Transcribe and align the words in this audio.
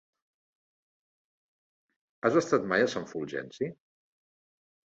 Has 2.23 2.39
estat 2.41 2.65
mai 2.73 2.87
a 2.87 2.91
Sant 2.95 3.07
Fulgenci? 3.13 3.73